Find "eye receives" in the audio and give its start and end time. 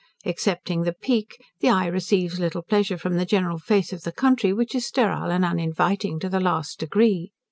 1.69-2.39